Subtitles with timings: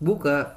[0.00, 0.56] Buka.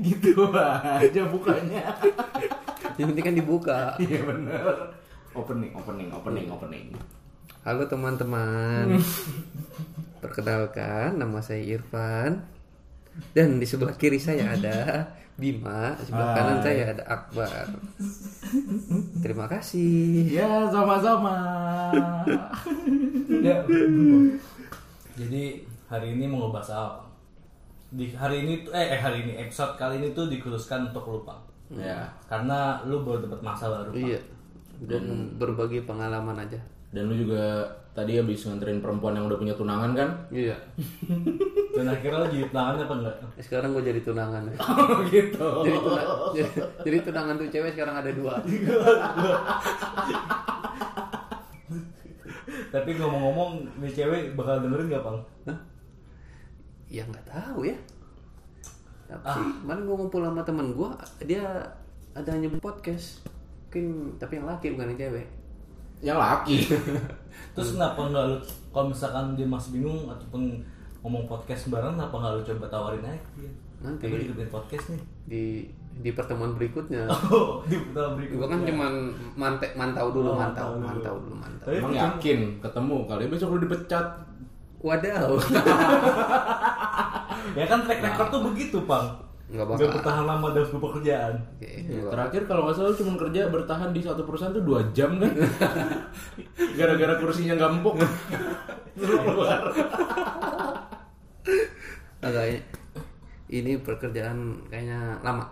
[0.00, 1.92] gitu aja bukanya
[2.98, 3.78] Yang penting kan dibuka.
[4.00, 4.64] iya bener
[5.36, 6.86] opening opening opening opening
[7.60, 8.96] Halo teman-teman.
[10.24, 12.40] Perkenalkan, nama saya Irfan.
[13.36, 14.78] Dan di sebelah kiri saya ada
[15.40, 16.36] Bima, sebelah Hai.
[16.36, 17.64] kanan saya ada Akbar.
[19.18, 20.28] Terima kasih.
[20.28, 21.36] ya sama-sama
[23.40, 23.56] Ya.
[25.16, 25.42] Jadi
[25.86, 27.00] hari ini mau ngebahas apa?
[27.90, 31.34] Di hari ini tuh- eh, eh hari ini episode kali ini tuh dikhususkan untuk lupa.
[31.70, 33.90] ya Karena lu baru dapat masa baru.
[33.90, 33.98] Pak.
[33.98, 34.20] Iya.
[34.80, 35.02] Dan
[35.36, 36.60] berbagi pengalaman aja.
[36.90, 40.54] dan lu juga tadi habis nganterin perempuan yang udah punya tunangan kan Iya.
[41.76, 43.16] Dan akhirnya jadi tangannya apa enggak?
[43.40, 44.42] Sekarang gue jadi tunangan.
[44.62, 46.50] oh gitu jadi, tuna- jadi,
[46.82, 48.34] jadi tunangan tuh cewek sekarang ada dua.
[52.70, 53.50] Tapi ngomong-ngomong
[53.82, 55.18] nih cewek bakal dengerin gak, Bang?
[56.90, 57.74] Ya nggak tahu ya.
[59.06, 60.90] Tapi sih, kemarin gue ngumpul sama temen gue,
[61.22, 61.42] dia
[62.14, 63.22] ada nyebut podcast.
[63.70, 65.26] Mungkin tapi yang laki bukan yang cewek.
[66.00, 66.64] Yang laki
[67.54, 68.36] Terus kenapa enggak lu
[68.70, 70.62] kalau misalkan dia masih bingung ataupun
[71.02, 73.50] ngomong podcast bareng kenapa enggak lu coba tawarin aja dia?
[73.80, 74.04] Nanti.
[74.06, 75.02] Coba dibikin podcast nih.
[75.26, 75.42] Di
[76.00, 77.04] di pertemuan berikutnya.
[77.32, 78.40] Oh, di tahun berikutnya.
[78.40, 78.92] Gue kan cuman
[79.34, 80.86] mante, mantau dulu, Oh, mantau, mantau dulu.
[80.86, 81.66] mantau dulu, mantau.
[81.68, 84.06] Tapi emang yakin ketemu kali besok lu dipecat
[84.80, 85.36] Wadaw.
[87.58, 89.04] ya kan track record tuh begitu, Bang.
[89.50, 89.90] Nggak Nggak bakal.
[89.92, 91.34] bertahan lama dalam sebuah pekerjaan.
[91.52, 94.80] Oke, Ya, nggak- terakhir kalau nggak salah cuma kerja bertahan di satu perusahaan tuh dua
[94.90, 95.32] jam kan
[96.78, 97.94] gara-gara kursinya nggak empuk
[98.92, 99.58] Terus keluar
[102.20, 102.60] agak ini,
[103.50, 105.44] ini pekerjaan kayaknya lama.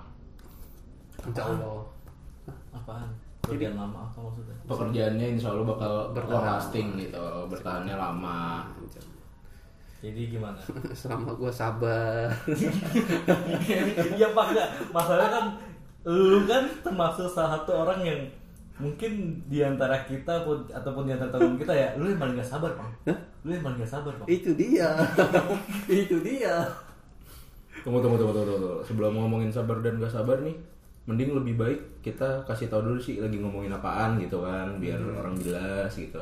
[1.24, 1.80] Insya Allah.
[2.70, 3.08] Apaan?
[3.40, 4.54] Pekerjaan lama apa maksudnya?
[4.62, 6.44] pekerjaannya insya Allah bakal Bertahan.
[6.52, 8.68] lasting gitu bertahannya lama
[9.98, 10.58] Jadi gimana?
[11.00, 12.30] Selama gue sabar.
[14.18, 14.68] Iya pak enggak.
[14.94, 15.46] Masalahnya kan
[16.06, 18.20] lu kan termasuk salah satu orang yang
[18.78, 22.46] mungkin di antara kita pun ataupun di antara teman kita ya, lu yang paling gak
[22.46, 22.90] sabar bang.
[23.42, 24.26] Lu yang paling gak sabar bang.
[24.30, 24.88] Itu dia.
[26.06, 26.62] Itu dia.
[27.78, 28.74] tunggu tunggu tunggu tunggu, tunggu.
[28.82, 30.54] sebelum ngomongin sabar dan gak sabar nih
[31.08, 35.32] mending lebih baik kita kasih tahu dulu sih lagi ngomongin apaan gitu kan biar orang
[35.40, 36.20] jelas gitu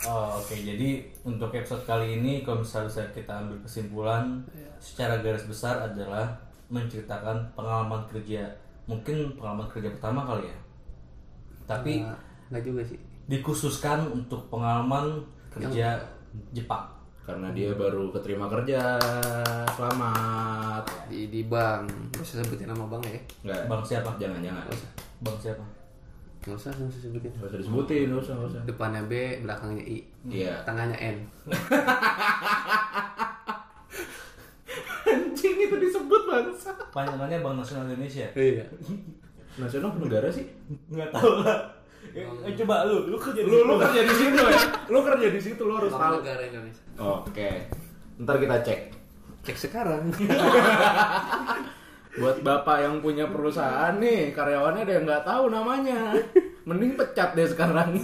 [0.00, 0.88] Oh, Oke, jadi
[1.22, 4.40] untuk episode kali ini kalau misalnya kita ambil kesimpulan
[4.78, 6.24] secara garis besar adalah
[6.66, 8.48] menceritakan pengalaman kerja,
[8.84, 10.58] mungkin pengalaman kerja pertama kali ya.
[11.66, 12.98] Tapi Nggak- nggak juga sih.
[13.26, 16.00] dikhususkan untuk pengalaman kerja
[16.50, 16.86] Jepang.
[17.20, 18.98] karena dia baru keterima kerja
[19.70, 21.86] selamat Di di bank.
[22.16, 23.20] Usah sebutin nama bank ya.
[23.44, 24.10] nggak Bang siapa?
[24.18, 24.66] jangan jangan
[25.20, 25.62] Bang siapa?
[26.40, 27.30] Gak usah, gak usah sebutin.
[27.30, 29.98] nggak usah disebutin nggak usah nggak usah Depannya B, belakangnya I.
[30.26, 31.16] iya Tengahnya N.
[35.02, 38.26] anjing itu disebut bangsa Panjangannya Bank Nasional Indonesia.
[38.32, 38.64] Iya.
[39.52, 40.46] nasional negara sih
[40.88, 41.58] Nggak tahu lah.
[42.10, 43.82] Eh, eh, coba lu, lu kerja di lu lu situ.
[43.84, 46.82] kerja di situ ya lu kerja di situ lu harus tahu negara Indonesia.
[46.96, 47.50] oke
[48.18, 48.80] ntar kita cek
[49.40, 50.02] Cek sekarang.
[52.20, 56.12] buat bapak yang punya perusahaan nih karyawannya ada yang nggak tahu namanya.
[56.68, 57.96] Mending pecat deh sekarang.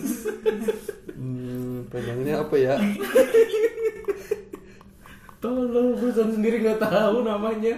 [1.13, 2.75] Hmm, panjangnya apa ya?
[5.37, 7.77] tolong perusahaan sendiri nggak tahu namanya.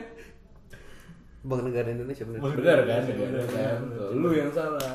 [1.48, 2.40] Bank negara Indonesia bener.
[2.42, 3.02] benar kan?
[3.08, 3.78] Benar kan?
[3.94, 4.90] Tuh, lu yang salah.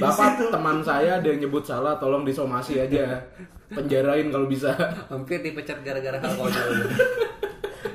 [0.00, 3.20] Bapak teman saya ada yang nyebut salah tolong disomasi aja.
[3.68, 4.72] Penjarain kalau bisa.
[5.12, 6.68] Hampir dipecat gara-gara hal konyol.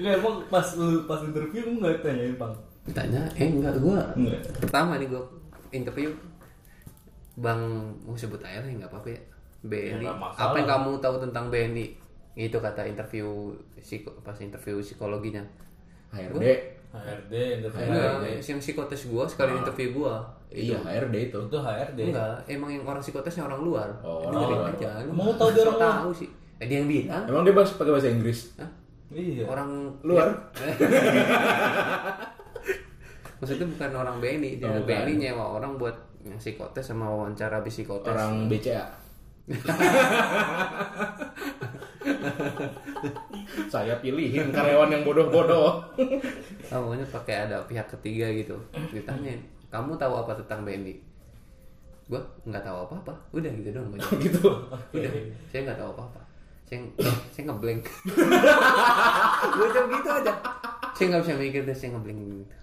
[0.04, 2.52] Nggak, emang pas lu pas interview lu nggak tanyain Bang.
[2.84, 4.04] Ditanya, eh enggak gua.
[4.20, 4.44] Enggak.
[4.60, 5.24] Pertama nih gua
[5.72, 6.12] interview
[7.40, 9.22] Bang mau sebut aja lah enggak apa-apa ya.
[9.64, 10.04] BNI.
[10.04, 11.88] Ya, nggak apa yang kamu tahu tentang BNI?
[12.36, 15.40] Itu kata interview psiko, pas interview psikologinya.
[16.12, 16.44] HRD
[16.94, 18.52] HRD, interview Enggak, HRD.
[18.54, 20.22] yang psikotes gua sekali interview gua.
[20.54, 22.00] iya HRD itu Itu HRD.
[22.12, 23.90] Enggak, emang yang orang psikotesnya orang luar.
[24.06, 24.70] Oh, orang luar.
[24.76, 25.02] aja.
[25.08, 25.94] Lu tahu dia orang luar?
[26.04, 26.30] tahu sih.
[26.62, 27.24] Eh, dia yang bilang.
[27.26, 28.83] emang dia bahas pakai bahasa Inggris Hah?
[29.14, 29.46] Iya.
[29.46, 29.70] Orang
[30.02, 30.34] luar
[33.40, 34.82] Maksudnya bukan orang BNI, dia Oh.
[34.82, 35.94] BNI nyewa orang buat
[36.24, 38.08] yang psikotes sama wawancara psikotes.
[38.08, 38.88] orang BCA
[43.68, 45.84] saya pilihin karyawan yang bodoh-bodoh
[46.72, 48.56] Oh, pokoknya pakai ada pihak ketiga gitu.
[48.90, 49.36] Ditanya,
[49.70, 50.96] kamu tahu apa tentang BNI?
[52.10, 52.18] Gua
[52.48, 53.14] nggak tahu apa-apa.
[53.30, 53.94] Udah gitu dong.
[53.94, 54.18] jawab.
[54.18, 54.42] gitu
[54.90, 55.12] Udah,
[55.52, 56.22] saya nggak tahu apa-apa.
[56.64, 56.80] Saya
[57.30, 57.84] saya ngeblank.
[59.56, 60.34] Gue jawab gitu aja.
[60.94, 62.56] Saya nggak bisa mikir deh, saya ngeblank gitu.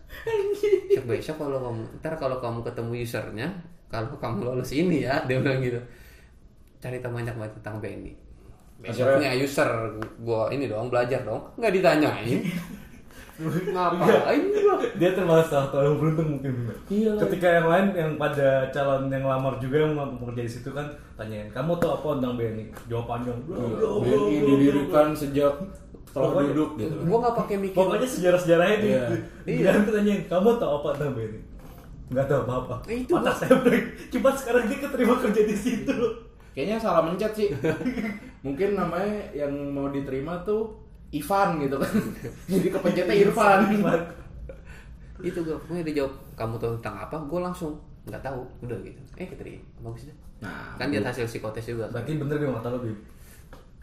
[0.91, 3.49] Besok besok kalau kamu, ntar kalau kamu ketemu usernya,
[3.87, 5.79] kalau kamu lolos ini ya, dia bilang gitu.
[6.81, 8.13] Cari tahu banyak banget tentang BNI.
[8.81, 9.69] besoknya user
[10.25, 12.41] gua ini dong belajar dong nggak ditanyain
[13.75, 16.53] ngapain gua dia termasuk salah satu yang beruntung mungkin.
[16.87, 17.11] Iya.
[17.19, 20.87] ketika yang lain yang pada calon yang lamar juga yang mau kerja di situ kan
[21.15, 25.55] tanyain kamu tahu apa tentang BNI jawab panjang BNI didirikan sejak
[26.11, 26.95] telah Pokoknya- duduk gitu.
[27.05, 27.77] gua nggak pakai mikir.
[27.77, 29.03] Pokoknya sejarah-sejarahnya di Iya.
[29.47, 29.71] iya.
[29.71, 31.41] kan tanyain kamu tahu apa tentang BNI
[32.11, 32.75] nggak tahu apa-apa.
[32.85, 34.11] Itu, otak saya break.
[34.11, 35.95] Cuma sekarang dia keterima kerja di situ.
[36.51, 37.55] Kayaknya salah mencet sih.
[38.45, 40.75] Mungkin namanya yang mau diterima tuh
[41.11, 41.93] Ivan gitu kan.
[42.51, 43.61] Jadi kepencetnya Irfan.
[45.21, 47.17] itu gue pokoknya dia jawab kamu tahu tentang apa?
[47.29, 47.77] Gue langsung
[48.09, 48.41] nggak tahu.
[48.65, 49.01] Udah gitu.
[49.21, 50.17] Eh keterima bagus deh.
[50.41, 52.97] Nah, kan dia hasil psikotes juga berarti bener dia mata lo Bib.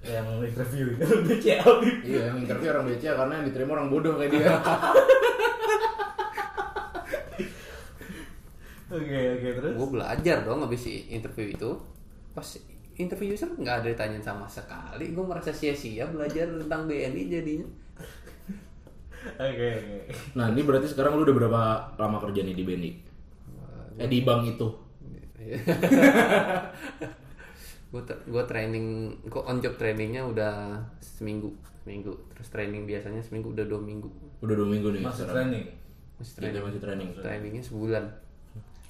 [0.01, 0.85] Yang interview
[1.29, 1.97] BCA Bib.
[2.01, 4.57] Iya, yang interview orang BCA karena yang diterima orang bodoh kayak dia.
[8.97, 9.73] oke oke terus?
[9.77, 11.77] Gue belajar dong habis interview itu.
[12.33, 12.47] Pas
[12.97, 17.67] interview user nggak ada ditanyain sama sekali gue merasa sia-sia belajar tentang BNI jadinya
[19.29, 19.71] oke
[20.33, 21.61] Nah, ini berarti sekarang lu udah berapa
[21.95, 22.91] lama kerja nih di BNI?
[23.97, 24.67] Eh di bank itu.
[27.87, 28.85] gue gue training
[29.23, 34.53] gue on job trainingnya udah seminggu seminggu terus training biasanya seminggu udah dua minggu Udah
[34.53, 35.47] dua minggu nih masuk sekarang.
[35.49, 35.65] training
[36.17, 37.09] masih Kita training masih training.
[37.15, 38.03] trainingnya sebulan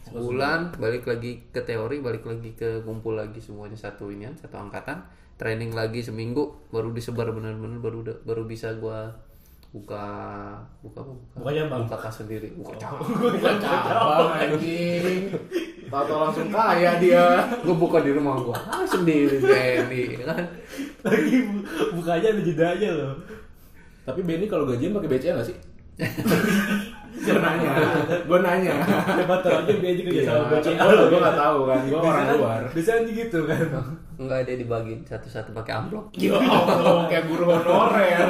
[0.09, 5.03] sebulan balik lagi ke teori balik lagi ke kumpul lagi semuanya satu inian satu angkatan
[5.35, 9.11] training lagi seminggu baru disebar benar-benar baru udah- baru bisa gua
[9.69, 10.07] buka
[10.79, 11.11] buka apa?
[11.11, 11.81] buka Buka cabang.
[11.83, 15.27] buka kas sendiri buka cabang Bukan cabang anjing.
[15.87, 17.25] Tato langsung kaya dia.
[17.61, 20.39] gua buka di rumah gua ah, sendiri BNI kan
[21.03, 21.63] lagi bu-
[21.93, 23.13] bukanya ada jeda aja loh
[24.03, 25.57] Tapi BNI kalau gajian pakai BCA nggak sih?
[27.17, 27.71] gue nanya,
[28.23, 28.73] gue nanya.
[29.09, 31.99] siapa tahu aja dia juga kerja sama BCA gue gue Iya, nggak tahu kan, gue
[31.99, 32.61] orang luar.
[32.69, 33.63] biasanya gitu kan?
[34.15, 36.05] Enggak ada dibagi satu-satu pakai amplop.
[36.15, 38.29] Ya Allah, kayak guru honorer.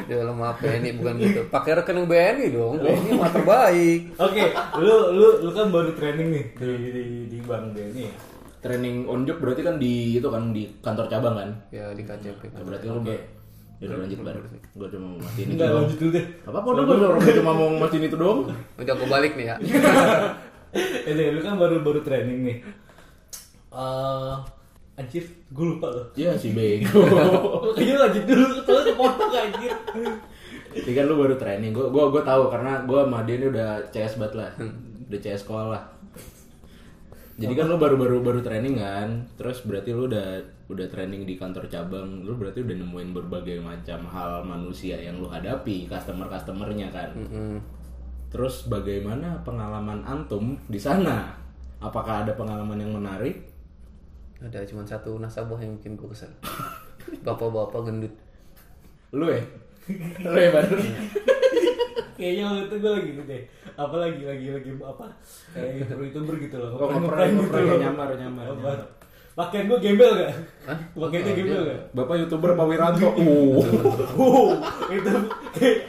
[0.00, 1.40] di dalam apa BNI bukan gitu.
[1.48, 2.80] Pakai rekening BNI dong.
[2.80, 4.00] BNI mah terbaik.
[4.16, 4.44] Oke
[4.78, 8.14] lu lu lu kan baru training nih di di, di bank BNI ya?
[8.58, 11.50] Training on job berarti kan di itu kan di kantor cabang kan?
[11.68, 13.00] ya di KCP Nah, berarti lu
[13.78, 14.34] Ya udah lanjut bar.
[14.74, 17.52] Gue cuma mau mastiin itu enggak lanjut dulu deh Apa apa gue orang gua cuma
[17.54, 18.40] mau mastiin itu doang.
[18.74, 19.56] udah gua balik nih ya
[21.08, 22.56] eh deh, lu kan baru baru training nih
[23.70, 24.34] eh
[24.98, 27.06] anjir gue lupa loh Iya si bego.
[27.78, 29.72] Kayaknya lanjut dulu, terus dipotong anjir
[30.74, 31.70] Ini kan lu baru training.
[31.70, 34.50] Gue gua gua tahu karena gue sama dia ini udah CS banget lah.
[35.06, 35.82] Udah CS sekolah.
[37.38, 39.08] Jadi kan lu baru-baru baru training kan.
[39.38, 42.26] Terus berarti lu udah udah training di kantor cabang.
[42.26, 47.14] Lu berarti udah nemuin berbagai macam hal manusia yang lu hadapi, customer-customernya kan.
[48.28, 51.30] Terus bagaimana pengalaman antum di sana?
[51.78, 53.48] Apakah ada pengalaman yang menarik?
[54.38, 56.30] ada cuma satu nasabah yang bikin gue kesel
[57.26, 58.14] bapak-bapak gendut
[59.10, 59.42] Lu ya?
[60.22, 60.76] Lu ya baru?
[62.14, 63.42] Kayaknya waktu itu gue lagi gitu deh
[63.72, 65.04] Apa lagi, lagi, lagi apa
[65.50, 67.78] Kayak youtuber gitu loh Oh, ngeprank- loh.
[67.78, 68.78] nyamar, nyamar, nyamar.
[69.32, 70.34] Pakaian gue gembel gak?
[70.66, 70.78] Hah?
[70.92, 71.70] Pakaiannya Oh, gembel iya.
[71.70, 71.80] gak?
[71.94, 73.08] Bapak youtuber Pak Wiranto.
[73.14, 73.62] Uh.
[74.98, 75.12] Itu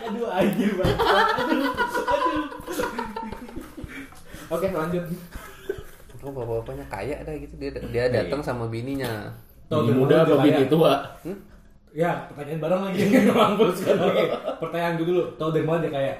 [0.06, 0.98] aduh anjir banget.
[1.01, 1.69] Aduh,
[2.06, 2.46] aduh.
[4.50, 5.06] Oke lanjut.
[6.20, 9.32] oh bapak-bapaknya kaya dah gitu dia dia datang sama bininya
[9.65, 10.94] Tahu Bini dari muda apa bini tua?
[12.00, 13.00] Ya, pertanyaan bareng lagi.
[13.36, 14.00] Mampus kan.
[14.00, 14.24] Oke,
[14.63, 15.24] pertanyaan gue dulu.
[15.36, 16.15] Tahu dari mana dia kaya?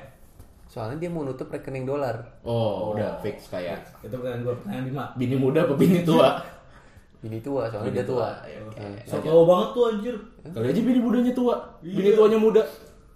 [0.69, 2.13] soalnya dia mau nutup rekening dolar
[2.45, 3.89] Oh, udah fix kayak.
[4.05, 5.03] Itu pertanyaan gue, pertanyaan lima.
[5.17, 6.45] Bini muda apa bini tua?
[7.25, 10.15] bini tua soalnya dia tua Eh, So tau banget tuh anjir.
[10.45, 11.57] Kali aja bini mudanya tua.
[11.81, 12.62] Bini tuanya muda.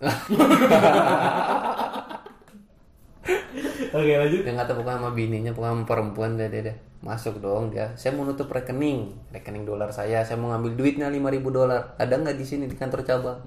[3.93, 4.41] Oke, lanjut.
[4.41, 6.75] dia nggak tahu bukan sama bininya bukan sama perempuan dia, dia, dia.
[7.03, 9.12] masuk dong dia saya mau nutup rekening.
[9.29, 10.23] Rekening dolar saya.
[10.23, 11.19] Saya mau ngambil duitnya 5000
[11.51, 11.81] dolar.
[12.00, 13.38] Ada nggak di sini di kantor cabang?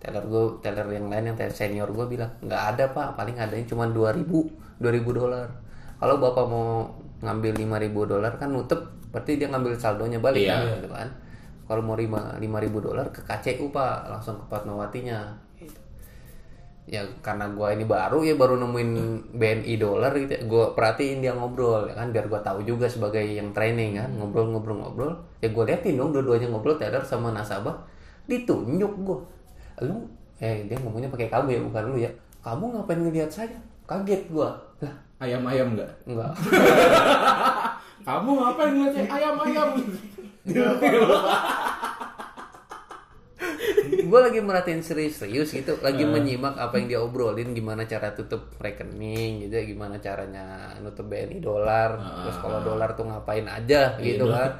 [0.00, 3.14] Teller gue teller yang lain yang teller senior gue bilang nggak ada pak.
[3.14, 4.24] Paling adanya cuma 2000
[4.80, 4.82] 2000
[5.14, 5.46] dolar.
[6.00, 8.80] Kalau bapak mau ngambil 5000 dolar kan nutup.
[9.14, 10.58] Berarti dia ngambil saldonya balik Iya.
[10.58, 11.08] kan gitu kan?
[11.64, 14.10] Kalau mau 5 5000 dolar ke KCU pak.
[14.10, 15.28] Langsung ke Fatmawatinya
[16.84, 18.90] ya karena gua ini baru ya baru nemuin
[19.32, 20.42] BNI dolar gitu ya.
[20.44, 24.10] gua perhatiin dia ngobrol ya kan biar gua tahu juga sebagai yang training kan.
[24.20, 25.12] Ngobrol ngobrol ngobrol.
[25.40, 27.74] Ya gua liatin dong dua-duanya ngobrol teller sama nasabah.
[28.28, 29.18] Ditunjuk gua.
[29.80, 30.04] Lu
[30.42, 32.10] eh dia ngomongnya pakai kamu ya bukan lu ya.
[32.44, 33.56] Kamu ngapain ngelihat saya?
[33.88, 34.52] Kaget gua.
[34.84, 34.92] Lah.
[35.22, 35.88] Ayam-ayam enggak?
[36.04, 36.32] enggak
[38.08, 39.68] Kamu ngapain ngeliatnya ayam-ayam?
[43.84, 49.46] gue lagi merhatiin serius-serius gitu lagi menyimak apa yang dia obrolin gimana cara tutup rekening
[49.46, 54.50] gitu gimana caranya nutup BNI dolar terus kalau dolar tuh ngapain aja gitu kan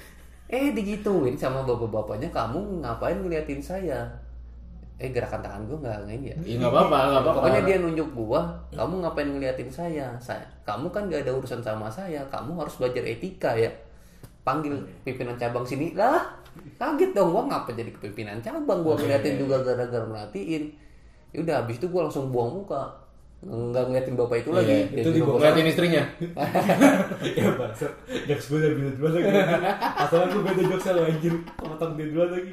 [0.54, 4.06] eh digituin sama bapak-bapaknya kamu ngapain ngeliatin saya
[4.96, 7.38] eh gerakan tangan gue nggak ini ya Iya nggak apa-apa, nggak apa-apa.
[7.44, 8.40] Pokoknya dia nunjuk gua,
[8.72, 10.08] kamu ngapain ngeliatin saya?
[10.16, 13.68] Saya, kamu kan gak ada urusan sama saya, kamu harus belajar etika ya.
[14.40, 14.72] Panggil
[15.04, 16.24] pimpinan cabang sini lah.
[16.76, 20.72] Kaget dong gua ngapa jadi kepimpinan cabang gua ngeliatin juga gara-gara merhatiin.
[21.32, 22.88] Ya udah habis itu gua langsung buang muka.
[23.44, 24.88] Nggak ngeliatin bapak itu lagi.
[24.92, 25.38] Iya, itu dibawa-.
[25.40, 26.02] Ngeliatin istrinya.
[27.38, 27.86] ya bangsa
[28.26, 29.30] jokes gue udah duluan lagi
[29.98, 32.52] asalnya gue beda jokes lo anjir potong dia duluan lagi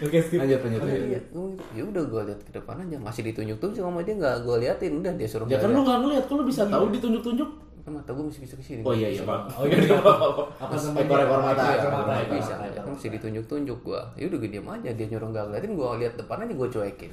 [0.00, 0.80] oke skip Lanjut, lanjut.
[0.86, 4.44] Iya, oh, ya udah gua lihat ke depan aja masih ditunjuk tuh sama dia nggak
[4.44, 7.50] gua liatin udah dia suruh Ya kan lu nggak ngeliat, kok lu bisa tahu ditunjuk-tunjuk?
[7.80, 9.40] Kan mata gua masih bisa ke sini Oh iya iya pak.
[9.56, 9.96] Oh iya, iya.
[9.96, 11.64] Apa ekor-ekor mata.
[11.74, 12.14] Ekor ekor mata, mata.
[12.20, 12.80] ekor bisa mata.
[12.80, 16.14] kan masih ditunjuk-tunjuk gua ya udah gue diam aja dia nyuruh nggak ngeliatin gua lihat
[16.20, 17.12] depan aja gua cuekin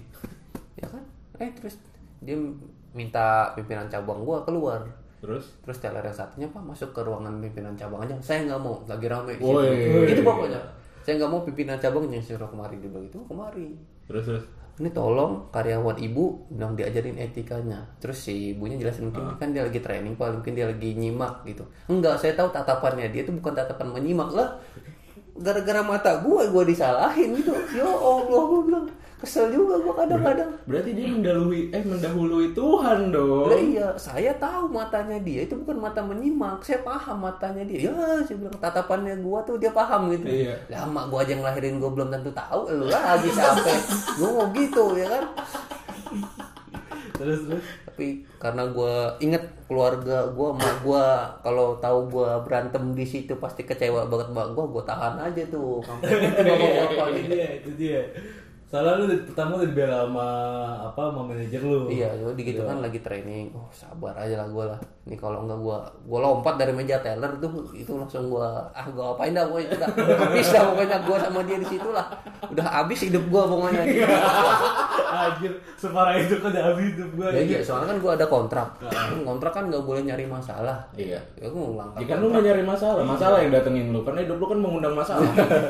[0.76, 1.04] ya kan
[1.40, 1.76] eh terus
[2.22, 2.36] dia
[2.92, 4.82] minta pimpinan cabang gua keluar
[5.18, 5.50] Terus?
[5.66, 9.10] terus teller yang satunya pak masuk ke ruangan pimpinan cabang aja saya nggak mau lagi
[9.10, 9.66] rame di Woi.
[9.66, 10.62] situ itu pokoknya
[11.02, 13.74] saya nggak mau pimpinan cabangnya suruh kemari dia itu kemari
[14.08, 14.44] Terus terus.
[14.78, 17.82] Ini tolong karyawan ibu bilang diajarin etikanya.
[17.98, 20.38] Terus si ibunya jelasin mungkin kan dia lagi training pak.
[20.38, 21.66] Mungkin dia lagi nyimak gitu.
[21.90, 24.30] Enggak saya tahu tatapannya dia itu bukan tatapan menyimak.
[24.38, 24.62] Lah
[25.38, 27.58] gara-gara mata gua gua disalahin gitu.
[27.74, 28.86] Ya allah gua bilang
[29.18, 33.50] kesel juga gua kadang-kadang Berarti dia mendahului eh mendahului Tuhan dong.
[33.50, 36.62] Lah iya, saya tahu matanya dia itu bukan mata menyimak.
[36.62, 37.90] Saya paham matanya dia.
[37.90, 40.28] Ya, saya bilang tatapannya gua tuh dia paham gitu.
[40.28, 40.54] Iya.
[40.70, 42.70] Lah mak gua aja ngelahirin gua belum tentu tahu.
[42.70, 43.80] Lu lagi sampai
[44.22, 45.26] gua mau gitu ya kan.
[47.18, 53.02] terus terus Tapi karena gua inget keluarga gua, mak gua kalau tahu gua berantem di
[53.02, 55.82] situ pasti kecewa banget mak gua, gua tahan aja tuh.
[55.82, 57.30] Sampai gitu bapak-bapak itu gitu.
[57.34, 58.02] dia itu dia
[58.68, 60.28] soalnya lu pertama udah dibela sama
[60.92, 63.56] apa sama manajer lu Iya, jadi gitu kan lagi training.
[63.56, 64.80] Oh, sabar aja lah gue lah.
[65.08, 65.80] Ini kalau enggak gue
[66.12, 68.44] gue lompat dari meja teller tuh itu langsung gue
[68.76, 72.12] ah gue apain dah pokoknya udah habis dah pokoknya gue sama dia di situ lah.
[72.52, 73.84] Udah habis hidup gue pokoknya.
[75.08, 75.50] anjir
[75.80, 78.70] separah itu kan udah habis hidup gue ya iya, soalnya kan gue ada kontrak.
[79.24, 80.84] kontrak kan nggak boleh nyari masalah.
[81.00, 81.24] Iya.
[81.40, 81.96] Ya gue ngulang.
[81.96, 85.24] Kan lu nggak nyari masalah, masalah yang datengin lu karena hidup lu kan mengundang masalah.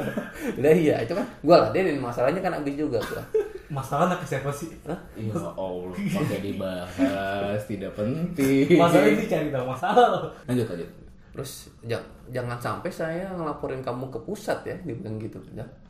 [0.58, 3.24] Udah iya, itu kan gue lah dia masalahnya kan habis juga gue.
[3.70, 4.96] Masalah anak siapa sih Ya
[5.36, 8.74] Allah, pakai dibahas, tidak penting.
[8.74, 10.90] masalah ini cari tahu masalah Lanjut lanjut.
[11.30, 11.52] Terus
[11.84, 15.38] jang- jangan sampai saya ngelaporin kamu ke pusat ya, dibilang gitu.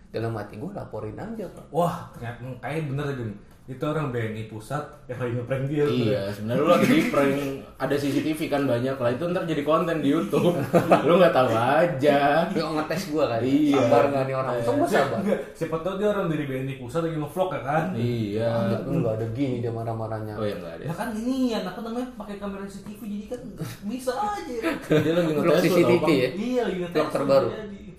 [0.07, 1.65] Dalam hati gue laporin aja pak.
[1.69, 6.21] wah ternyata kayaknya bener aja nih itu orang BNI pusat yang lagi ngeprank dia Iya,
[6.31, 7.36] sebenarnya lu lagi di prank
[7.75, 10.55] ada CCTV kan banyak lah itu ntar jadi konten di YouTube.
[11.07, 12.47] lu nggak tahu aja.
[12.50, 13.75] Lu ngetes gue kan, Iya.
[13.77, 14.53] sabar nggak nih orang?
[14.55, 15.19] Untung gue sabar.
[15.51, 18.51] Siapa tahu dia orang dari BNI pusat lagi ngevlog ya kan Iya.
[18.81, 20.33] Lu nggak ada gini dia marah-marahnya.
[20.33, 20.83] Oh ya nggak ada.
[20.88, 23.41] ya kan ini ya apa namanya pakai kamera CCTV jadi kan
[23.83, 24.53] bisa aja
[25.03, 26.29] Dia lagi ngetes CCTV ya?
[26.33, 27.47] iya lagi ngetes Vlog terbaru.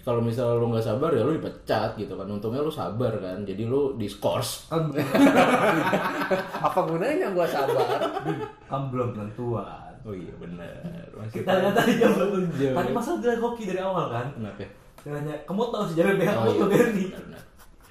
[0.08, 2.24] Kalau misalnya lu nggak sabar ya lu dipecat gitu kan.
[2.24, 3.44] Untungnya lu sabar kan.
[3.44, 4.64] Jadi lu diskors.
[6.64, 8.00] Apa gunanya gue sabar?
[8.64, 10.72] kan belum tentuan Oh iya benar.
[11.12, 12.72] Masih kita aja belum Jauh.
[12.72, 14.64] tadi masalah dia hoki dari awal kan Kenapa?
[14.64, 14.68] ya?
[14.98, 17.18] Tanya, kamu tahu sejarah BH Oh kamu iya.
[17.20, 17.42] benar.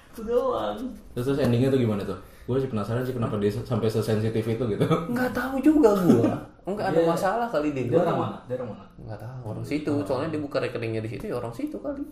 [0.07, 0.77] itu doang
[1.13, 2.17] Terus, terus endingnya tuh gimana tuh?
[2.45, 4.81] Gue sih penasaran sih kenapa dia sampai sesensitif itu gitu.
[5.13, 6.25] Nggak tahu juga gue.
[6.67, 7.07] Enggak ada Iya.
[7.07, 7.87] masalah kali dia.
[7.87, 9.93] dia orang mana dia orang mana Nggak tahu orang situ.
[10.03, 12.03] Soalnya dia buka rekeningnya di situ ya orang situ kali.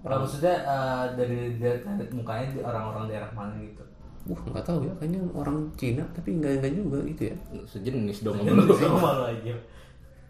[0.00, 3.84] Orang maksudnya eh, dari, dari, dari mukanya di orang-orang daerah mana gitu
[4.26, 4.92] Wah nggak tahu ya.
[4.96, 7.36] Kayaknya orang Cina tapi nggak nggak juga gitu ya.
[7.62, 8.74] Sejenis dong sama Ini lu.
[8.74, 9.54] sih malu aja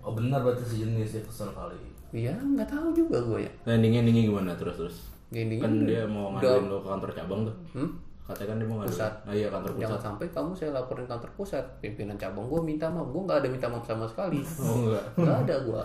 [0.00, 1.74] oh benar berarti sejenis ya kesel kali
[2.10, 3.52] Iya nggak tahu juga gue ya.
[3.64, 4.96] Endingnya endingnya gimana terus terus?
[5.28, 7.56] Endingnya Kan dia mau ngaduin lo ke kantor cabang tuh.
[7.74, 7.90] Hmm?
[8.26, 8.90] Katanya kan dia mau ngaduin.
[8.92, 9.12] Pusat.
[9.22, 9.82] Ah iya kantor pusat.
[9.82, 13.48] Jangan sampai kamu saya laporin kantor pusat pimpinan cabang gue minta maaf gue nggak ada
[13.48, 15.04] minta maaf sama sekali Oh enggak.
[15.16, 15.82] nggak ada gue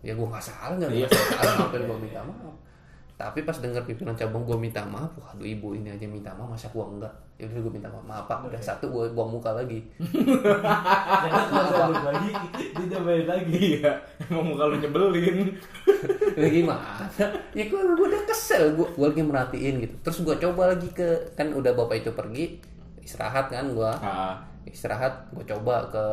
[0.00, 1.08] ya gue nggak salah nggak Iya.
[1.10, 2.54] ngapain gue minta maaf
[3.20, 6.72] tapi pas dengar pimpinan cabang gue minta maaf waduh ibu ini aja minta maaf masa
[6.72, 7.12] gue enggak?
[7.36, 8.04] Ya udah gue minta maaf.
[8.08, 8.48] Maaf pak.
[8.48, 9.84] Udah satu gue buang muka lagi.
[11.28, 12.32] Jangan lagi
[12.88, 13.60] dia balik lagi.
[13.76, 13.92] Iya,
[14.24, 15.52] emang muka lu nyebelin.
[16.40, 17.04] ya gimana
[17.52, 18.72] ya gue gue udah kesel.
[18.72, 19.94] Gue gue lagi merhatiin gitu.
[20.00, 22.56] Terus gue coba lagi ke kan udah bapak itu pergi
[23.04, 26.04] istirahat kan gue Ah, istirahat gue coba ke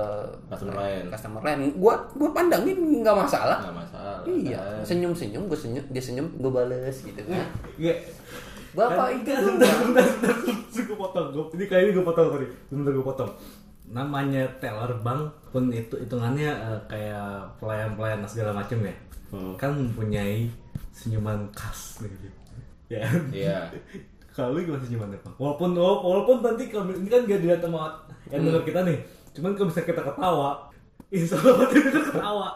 [0.50, 1.04] Customer lain.
[1.08, 4.18] customer lain gue gue pandangin nggak masalah enggak masalah.
[4.26, 4.84] iya kan.
[4.84, 7.46] senyum senyum gue senyum dia senyum gue bales gitu kan
[7.76, 7.96] Iya.
[8.74, 9.56] bapak Kan- itu kan,
[10.78, 13.32] gue potong gue ini kali ini gue potong tadi sebentar gue potong
[13.88, 18.96] namanya teller bank pun itu hitungannya eh, kayak pelayan pelayan segala macam ya
[19.28, 19.54] Hmm.
[19.56, 20.48] kan mempunyai
[20.90, 22.28] senyuman khas gitu
[22.88, 23.60] ya Iya.
[24.38, 27.90] kalau lu gimana senyumannya bang walaupun walaupun nanti kalau ini kan gak dilihat sama
[28.30, 28.98] yang denger kita nih
[29.34, 30.50] cuman kalau bisa kita ketawa
[31.10, 32.48] insya Allah kita ketawa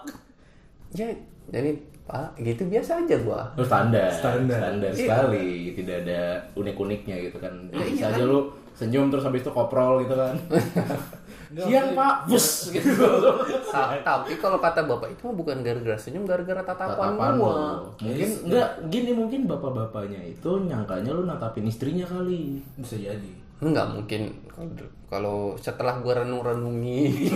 [0.92, 1.10] ya
[1.50, 1.72] jadi
[2.04, 4.60] pak gitu biasa aja gua Lu standar, Standar.
[4.60, 5.00] standar, Iya.
[5.00, 6.22] sekali, tidak ada
[6.54, 7.54] unik-uniknya gitu kan.
[7.70, 8.28] Ya, Bisa iya aja kan?
[8.28, 8.40] lu
[8.74, 10.36] senyum terus habis itu koprol gitu kan.
[11.52, 12.72] Siang pak, bus.
[12.72, 13.08] gitu.
[13.74, 17.54] Ta- tapi kalau kata bapak itu mah bukan gara-gara senyum gara-gara tatapan, Tatapan gua.
[18.00, 22.64] Mungkin enggak gini mungkin bapak-bapaknya itu nyangkanya lu natapin istrinya kali.
[22.80, 23.32] bisa jadi.
[23.60, 24.22] Nggak mungkin.
[24.48, 24.72] Kalau
[25.12, 27.32] kalau setelah gua renung-renungi.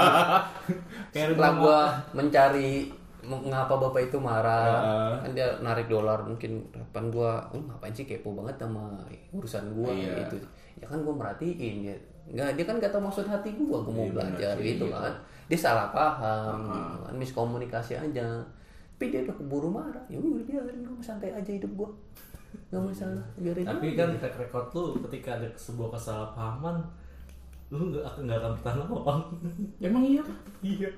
[1.12, 1.78] Kayak setelah gua
[2.14, 2.90] mencari
[3.20, 4.80] mengapa bapak itu marah.
[4.80, 5.12] Heeh.
[5.26, 9.02] kan dia narik dolar mungkin harapan gua oh, ngapain sih kepo banget sama
[9.34, 9.90] urusan gua?
[9.92, 10.24] Iya.
[10.24, 10.38] gitu.
[10.80, 11.96] Ya kan gua merhatiin ya
[12.30, 13.82] nggak dia kan gak tahu maksud hati gua.
[13.82, 14.98] Gua mau Iya, benar belajar sih, gitu iya.
[15.02, 15.14] kan.
[15.50, 17.12] Dia salah paham gitu kan.
[17.18, 18.28] Miskomunikasi aja.
[18.94, 20.04] Tapi dia udah keburu marah.
[20.06, 21.90] Ya udah biarin gua santai aja hidup gua.
[22.70, 23.98] Nggak masalah biarin tapi aja.
[23.98, 26.76] kan track record lu ketika ada sebuah kesalahpahaman
[27.70, 28.96] lu nggak akan nggak akan bertahan lama.
[29.86, 30.22] Emang iya?
[30.62, 30.90] iya.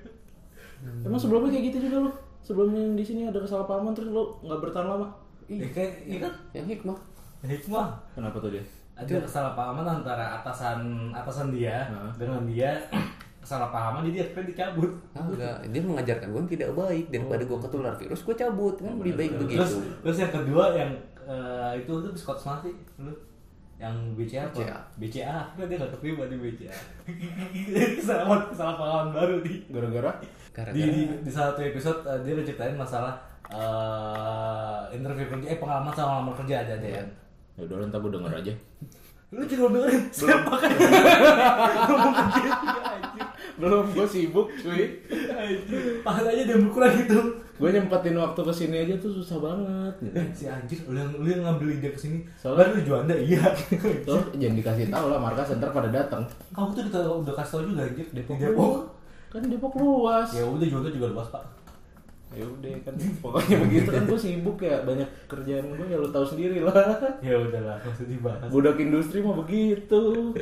[1.04, 2.12] Emang sebelumnya kayak gitu juga lu?
[2.42, 5.08] Sebelumnya di sini ada kesalahpahaman terus lu nggak bertahan lama?
[5.48, 6.32] ya kayak iya kan?
[6.56, 6.98] Yang hikmah.
[7.44, 7.88] Hikmah.
[8.16, 8.64] Kenapa tuh dia?
[8.92, 12.12] Ada kesalahpahaman antara atasan atasan dia Hah?
[12.16, 12.76] dengan dia.
[13.42, 14.90] Kesalahpahaman jadi akhirnya dicabut.
[15.18, 17.10] Enggak, dia mengajarkan gue tidak baik.
[17.10, 18.74] Daripada gue ketular virus, gue cabut.
[18.78, 19.58] Kan lebih baik begitu.
[19.58, 20.90] terus terus yang kedua yang
[21.26, 23.10] eh, itu tuh Scott Smart sih lu.
[23.82, 24.54] Yang BCA apa?
[24.62, 24.78] BCA.
[24.94, 26.76] BCA akhirnya dia gak keterima di BCA
[27.98, 29.58] kesalahan kesalahpahaman baru nih.
[29.74, 30.12] Gara-gara?
[30.70, 33.18] Di, di, di satu episode eh, dia ngeceritain masalah
[33.52, 37.04] eh interview kerja eh pengalaman sama lamar kerja ada ada ya
[37.54, 38.54] Ya udah ntar gue denger aja.
[39.30, 40.68] lu juga dengerin siapa kan
[41.82, 42.52] ngomong anjir
[43.54, 45.00] Belum, gue sibuk cuy.
[45.08, 45.56] anjir
[46.00, 47.18] pahalanya udah berkurang gitu
[47.54, 49.94] Gue nyempetin waktu ke sini aja tuh susah banget.
[50.12, 53.14] eh si anjir lu yang lu yang ngambil ide ke sini Soalnya- soalnya lu Juanda
[53.14, 53.40] iya
[54.02, 56.22] Tuh jangan dikasih tahu lah markas center pada datang.
[56.50, 58.74] kamu tuh udah, udah kasih tau juga anjir Depok, Depok.
[59.28, 60.28] Kan Depok luas.
[60.30, 61.40] ya udah Juanda juga luas pak
[62.32, 66.24] Ya udah kan pokoknya begitu kan gue sibuk ya banyak kerjaan gue ya lu tahu
[66.24, 66.96] sendiri lah.
[67.20, 70.32] ya udahlah nggak usah dibahas Budak industri mah begitu.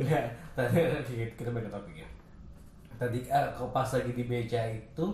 [0.00, 0.24] Enggak,
[0.56, 0.80] tadi
[1.36, 2.08] kita- ke topik ya.
[2.96, 5.06] Tadi ah, kau pas lagi di BCA itu,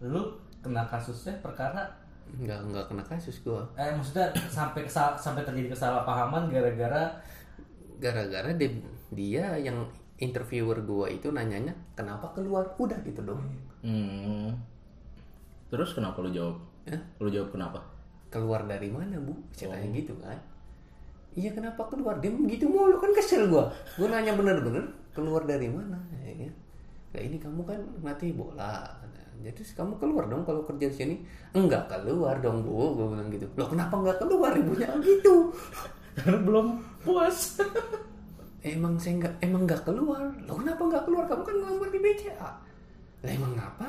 [0.00, 0.22] lu
[0.64, 1.84] kena kasusnya perkara
[2.28, 3.62] enggak enggak kena kasus gue.
[3.76, 7.08] eh maksudnya sampai kesal, sampai terjadi kesalahpahaman gara-gara
[7.98, 8.70] Gara-gara dia,
[9.10, 13.42] dia yang interviewer gue itu nanyanya kenapa keluar, udah gitu dong.
[13.82, 14.54] Hmm.
[15.68, 16.56] Terus kenapa lu jawab?
[16.88, 17.80] Ya, Lu jawab kenapa?
[18.28, 19.32] keluar dari mana bu?
[19.56, 20.36] Saya tanya gitu kan.
[21.32, 22.20] Iya kenapa keluar?
[22.20, 23.64] Dia begitu mulu kan kesel gue.
[23.96, 24.84] Gue nanya bener-bener
[25.16, 25.96] keluar dari mana?
[26.20, 26.52] Ya?
[27.08, 28.84] Kayak ini kamu kan mati bola.
[29.40, 31.14] Jadi kamu keluar dong kalau kerja di sini.
[31.56, 33.48] Enggak keluar dong bu, gue bilang gitu.
[33.56, 35.48] Loh kenapa enggak keluar ibunya gitu?
[36.20, 36.66] Karena belum
[37.00, 37.56] puas.
[38.60, 40.20] Emang saya enggak emang enggak keluar.
[40.44, 41.24] Loh kenapa enggak keluar?
[41.24, 42.50] Kamu kan ngelamar di BCA.
[43.18, 43.88] Lah emang ngapa?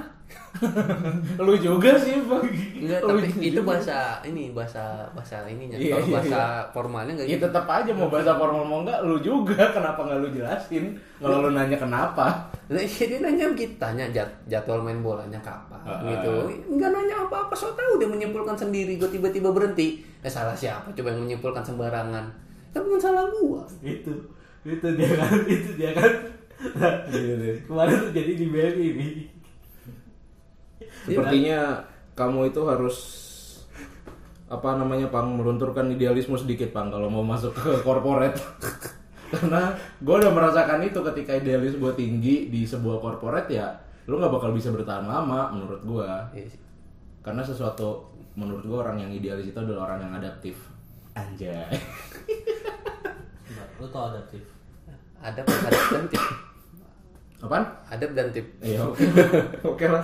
[1.39, 2.41] lu juga sih, Bang.
[2.75, 3.41] Enggak, tapi juga.
[3.43, 5.77] itu bahasa ini bahasa bahasa ininya.
[5.77, 7.45] Iya, Kalau iya, bahasa formalnya enggak Ya gitu.
[7.45, 11.49] tetap aja mau bahasa formal mau enggak lu juga kenapa nggak lu jelasin kalau lu
[11.51, 16.05] nanya kenapa Nah, iya dia nanya gitu, tanya jad, jadwal main bolanya kapan Ah.
[16.07, 16.33] gitu.
[16.67, 20.05] Enggak nanya apa-apa, so tahu dia menyimpulkan sendiri, gue tiba-tiba berhenti.
[20.19, 22.25] Eh salah siapa coba yang menyimpulkan sembarangan?
[22.69, 23.65] Kan bukan salah gua.
[23.79, 24.13] itu
[24.61, 26.11] itu dia kan itu dia kan
[27.65, 29.10] kemarin tuh jadi di BRI ini
[31.08, 31.80] sepertinya
[32.13, 32.98] kamu itu harus
[34.50, 38.36] apa namanya pang melunturkan idealisme sedikit pang kalau mau masuk ke corporate
[39.32, 43.69] karena gue udah merasakan itu ketika idealis gue tinggi di sebuah corporate ya
[44.10, 46.60] lu nggak bakal bisa bertahan lama menurut gue Iya sih.
[47.22, 50.56] karena sesuatu menurut gue orang yang idealis itu adalah orang yang adaptif.
[51.12, 51.76] Anjay.
[53.76, 54.39] Lu tau adaptif?
[55.19, 56.24] Ada ada dan tip.
[57.39, 58.45] Apaan Ada dan tip.
[58.60, 58.84] Iya
[59.71, 60.04] oke lah.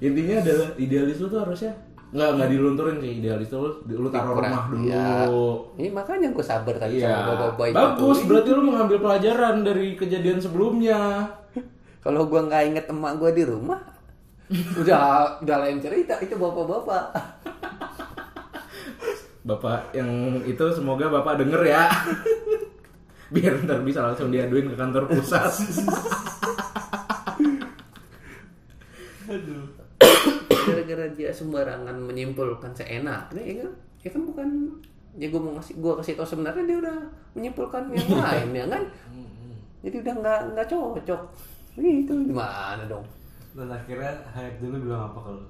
[0.00, 1.72] Intinya adalah idealis lu tuh harusnya
[2.10, 4.50] nggak nggak dilunturin sih idealis lu, lu taruh Kurang.
[4.50, 4.82] rumah dulu.
[4.82, 5.30] Ya.
[5.78, 7.06] Ini makanya gue sabar tadi Iya.
[7.06, 7.76] sama bapak-bapak itu.
[7.78, 8.26] Bagus tuh.
[8.26, 10.98] berarti lu mengambil pelajaran dari kejadian sebelumnya.
[12.04, 13.78] Kalau gua nggak inget emak gua di rumah,
[14.80, 14.98] udah
[15.38, 17.04] udah lain cerita itu bapak-bapak.
[19.40, 20.10] Bapak yang
[20.42, 21.84] itu semoga bapak denger ya.
[23.30, 25.54] Biar ntar bisa langsung diaduin ke kantor pusat.
[29.30, 29.62] aduh.
[30.50, 33.72] Gara-gara dia sembarangan menyimpulkan seenak ya kan?
[34.02, 34.48] Ya kan bukan
[35.18, 36.96] ya gue mau ngasih gue kasih tau sebenarnya dia udah
[37.38, 38.82] menyimpulkan yang lain ya kan?
[39.86, 41.22] Jadi udah nggak nggak cocok.
[41.78, 43.06] Itu gimana dong?
[43.54, 45.42] Dan akhirnya Hayat dulu bilang apa kalau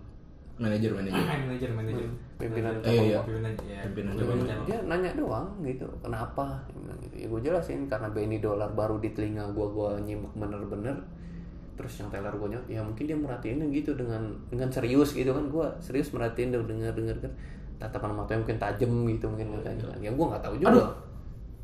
[0.60, 1.16] manajer manajer.
[1.48, 2.08] manajer manajer
[2.50, 3.20] Pimpinan Eh, iya.
[3.22, 6.58] pimpinan ya Pimpinan pimpinan dia nanya doang gitu kenapa?
[7.00, 7.14] Gitu.
[7.14, 10.98] ya gue jelasin karena Benny Dollar baru di telinga gue gue nyimak bener-bener.
[11.78, 15.46] Terus yang Taylor gue nyot ya mungkin dia merhatiin gitu dengan dengan serius gitu kan.
[15.48, 17.32] Gue serius merhatiin dia denger denger kan.
[17.80, 19.86] Tatapan matanya mungkin tajam gitu mungkin katanya.
[19.88, 20.90] kan ya gue nggak tahu juga.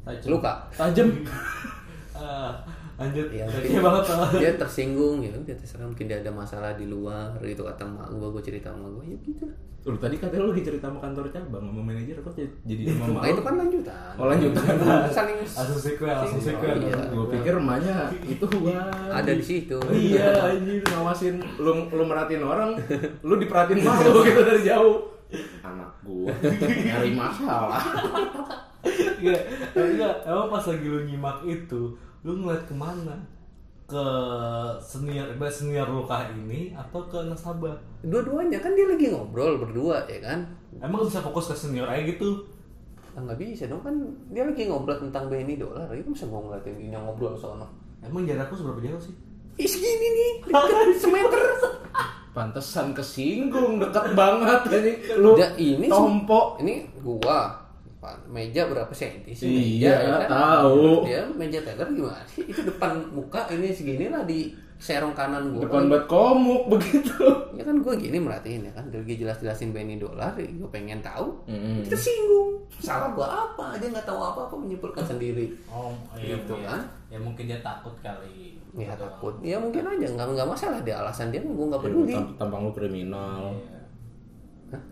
[0.06, 0.28] Tajam.
[0.38, 1.08] luka Tajam.
[2.16, 2.54] Ah,
[2.96, 3.28] lanjut.
[3.28, 4.38] ya Kayaknya banget soalnya.
[4.38, 8.28] dia tersinggung ya udah terserah mungkin dia ada masalah di luar gitu kata mak gue
[8.30, 9.46] gue cerita sama gue ya gitu
[9.86, 13.22] Lu tadi katanya lu lagi cerita sama kantor cabang sama manajer kok jadi- jadi sama
[13.22, 14.64] nah itu kan lanjutan Oh, lanjutan.
[15.08, 16.74] saling Langsung sequel, langsung sequel.
[16.82, 16.98] Iya.
[17.08, 22.74] Gue pikir emaknya itu gua ada di situ Iya, anjir ngawasin lu lu merhatiin orang,
[23.22, 25.06] lu diperhatiin malu gitu dari jauh.
[25.60, 27.82] Anak gua nyari masalah.
[29.16, 29.38] Iya,
[29.72, 30.14] enggak.
[30.24, 31.82] Emang pas lagi lu nyimak itu,
[32.26, 33.14] lu ngeliat ke mana?
[33.86, 34.02] Ke
[34.82, 37.78] senior, eh, senior lu kah ini atau ke nasabah?
[38.02, 40.42] dua-duanya kan dia lagi ngobrol berdua ya kan
[40.76, 42.42] Emang bisa fokus ke senior aja gitu?
[43.14, 43.94] Ah, nggak bisa dong kan
[44.28, 47.66] dia lagi ngobrol tentang BNI dolar itu bisa ngomong ngeliatin ini ngobrol sono
[47.98, 49.14] Emang jarakku seberapa jauh sih?
[49.56, 51.42] Ih segini nih deket semeter
[52.30, 56.60] Pantesan kesinggung deket banget ini lu Ya, ini sih- tompo.
[56.60, 57.54] ini gua
[58.24, 61.02] meja berapa senti sih Iya, meja, ya tahu.
[61.02, 65.64] dia meja teller gimana sih itu depan muka ini segini lah di serong kanan gua
[65.64, 67.16] Depan buat komuk begitu.
[67.50, 71.32] ya kan gua gini merhatiin ya kan dia lagi jelas-jelasin BNI dolar gua pengen tahu
[71.46, 71.80] Mm-mm.
[71.82, 76.84] tersinggung salah gua apa dia nggak tahu apa apa menyimpulkan sendiri Oh, Gitu kan?
[77.06, 78.60] Ya mungkin dia takut kali.
[78.74, 82.36] ya takut ya mungkin aja nggak nggak masalah dia alasan dia gua nggak peduli Tamp-
[82.36, 83.56] Tampang lu kriminal.
[83.56, 83.80] Iya.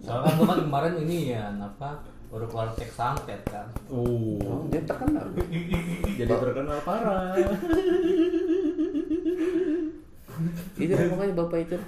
[0.00, 1.90] Soalnya kan kan kemarin ini ya, apa?
[2.34, 3.62] Baru keluar cek santet kan.
[3.86, 5.22] Uh, Oh, dia terkenal
[6.18, 7.30] jadi terkenal parah.
[10.74, 11.78] itu deh makanya bapak itu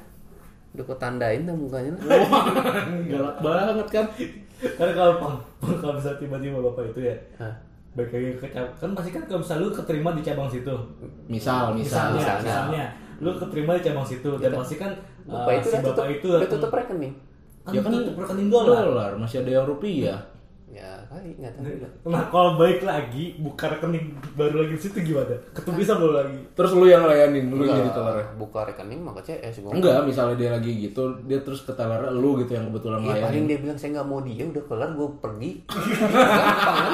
[0.70, 1.90] udah kau tandain dah mukanya
[3.11, 4.06] Galak banget kan.
[4.78, 5.14] Karena kalau
[5.59, 7.54] kalau bisa tiba-tiba bapak itu ya, Hah?
[7.92, 10.68] baik lagi ke kan pasti kan kalau misalnya lu keterima di cabang situ
[11.26, 12.12] Misal, misal.
[12.12, 12.44] misalnya misalnya.
[12.44, 12.85] misalnya,
[13.18, 14.92] lu keterima di cabang situ dan pasti kan
[15.24, 17.12] bapak uh, itu si udah tutup bapak itu udah tutup rekening
[17.64, 20.18] kan Ya kan tutup rekening dolar dolar, masih ada yang rupiah.
[20.66, 21.64] Ya kali nggak tahu.
[21.64, 25.38] Juga nah kalau baik lagi buka rekening baru lagi di situ gimana?
[25.52, 26.38] Ketemu bisa baru lagi?
[26.52, 28.16] Terus lu yang layanin, lu Enggak, jadi teller.
[28.35, 29.70] buka rekening maka CS gua.
[29.72, 33.22] Enggak, misalnya dia lagi gitu, dia terus ke teller lu gitu yang kebetulan Iya paling
[33.22, 33.44] layanin.
[33.46, 35.50] dia bilang saya nggak mau dia udah kelar gue pergi.
[35.70, 36.92] Gampang kan?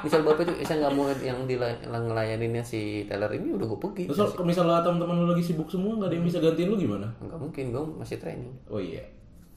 [0.00, 3.80] Misal bapak itu "Eh, saya nggak mau yang di ngelayaninnya si teller ini udah gue
[3.80, 4.02] pergi.
[4.06, 7.08] Terus kalau misalnya teman-teman lu lagi sibuk semua, nggak ada yang bisa gantiin lu gimana?
[7.18, 8.52] nggak mungkin gue masih training.
[8.68, 9.00] Oh iya.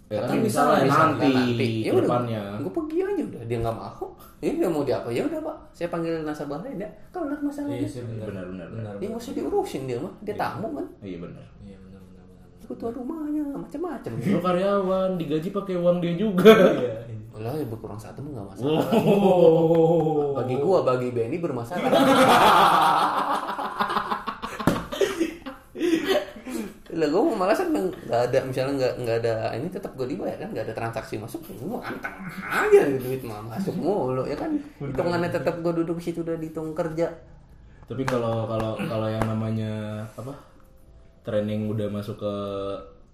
[0.08, 0.39] Ya Kan?
[0.39, 2.08] Bisa misalnya lah, nanti, ya ke udah.
[2.08, 2.41] depannya.
[2.63, 4.06] gue pergi aja udah dia nggak mau.
[4.38, 5.58] Ya udah mau diapa ya udah pak.
[5.74, 6.89] Saya panggil nasabah lain ya.
[7.10, 7.82] Kelar masalahnya?
[7.82, 8.30] Iya sih benar.
[8.30, 8.93] Benar, benar, benar.
[9.02, 10.86] Dia usah diurusin dia mah dia tamu kan?
[11.02, 11.46] Iya benar.
[11.65, 14.12] iya benar benar benar ketua rumahnya macam-macam.
[14.20, 16.54] Lu karyawan, digaji pakai uang dia juga.
[16.54, 17.17] iya iya.
[17.38, 18.86] Ulah ya berkurang satu mah nggak masalah.
[18.93, 20.34] Oh.
[20.38, 21.86] Bagi gua bagi Benny bermasalah
[26.98, 30.38] lah gue mau malas kan nggak ada misalnya nggak nggak ada ini tetap gue dibayar
[30.42, 34.50] kan nggak ada transaksi masuk gue mau anteng aja duit mah masuk mulu ya kan
[34.82, 37.08] hitungannya tetap gue duduk situ udah dihitung kerja
[37.88, 40.36] Tapi kalau kalau kalau yang namanya apa?
[41.24, 42.34] Training udah masuk ke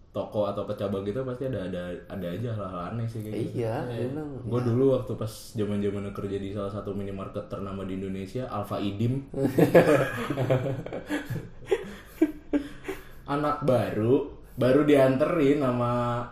[0.09, 3.65] toko atau ke cabang gitu pasti ada ada ada aja hal-hal aneh sih kayak gitu.
[3.65, 7.81] iya dia bilang Gue dulu waktu pas zaman zaman kerja di salah satu minimarket ternama
[7.81, 9.25] di Indonesia, Alfa Idim.
[13.23, 14.27] Anak baru,
[14.59, 16.23] baru dianterin sama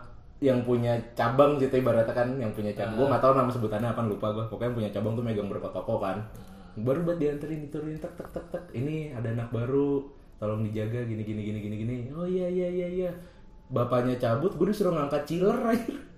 [0.42, 2.98] yang punya cabang gitu ibaratnya kan yang punya cabang.
[2.98, 5.68] Gue nggak tahu nama sebutannya apa lupa gue pokoknya yang punya cabang tuh megang berapa
[5.70, 6.18] toko kan.
[6.76, 8.64] Baru buat dianterin diturunin tek tek tek tek.
[8.74, 10.02] Ini ada anak baru
[10.42, 11.96] tolong dijaga gini gini gini gini gini.
[12.12, 13.10] Oh iya iya iya iya.
[13.72, 16.12] Bapaknya cabut gue disuruh ngangkat chiller aja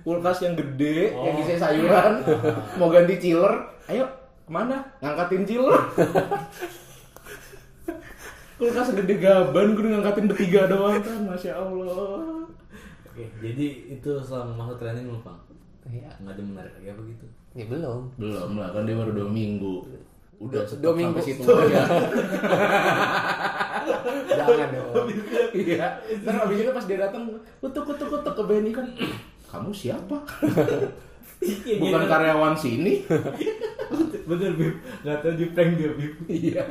[0.00, 2.24] kulkas yang gede yang isi sayuran.
[2.80, 3.54] Mau ganti chiller
[3.88, 4.04] ayo
[4.44, 4.80] ke mana?
[5.00, 5.76] Ngangkatin chiller
[8.60, 11.18] kulkas gede gaban gue ngangkatin bertiga doang kan?
[11.26, 12.44] Masya allah.
[13.02, 15.40] Oke jadi itu selama masa training lu bang
[15.88, 16.10] iya.
[16.16, 17.26] Nggak ada menarik lagi apa gitu?
[17.50, 18.00] Ya belum.
[18.14, 19.74] Belum lah kan dia baru dua minggu.
[20.38, 21.18] Udah Dua- minggu.
[21.18, 21.84] situ aja
[24.30, 25.08] jangan dong.
[25.56, 25.86] Iya.
[26.00, 27.22] Terus abis itu pas dia datang
[27.58, 28.86] kutuk kutuk kutuk ke Benny kan
[29.50, 30.16] kamu siapa?
[31.80, 33.02] Bukan karyawan sini.
[34.22, 34.74] Bener bib.
[35.02, 36.12] Nggak tahu di prank dia bib.
[36.26, 36.62] Iya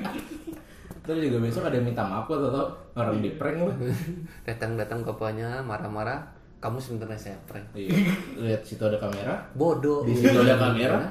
[1.10, 3.78] terus juga besok ada yang minta maaf atau tau orang di prank lah
[4.48, 6.22] datang datang ke bapaknya marah-marah
[6.60, 7.72] kamu sebenarnya saya prank.
[7.72, 7.96] Iya
[8.36, 9.40] lihat situ ada kamera.
[9.56, 10.04] Bodoh.
[10.04, 11.08] Di situ ada kamera.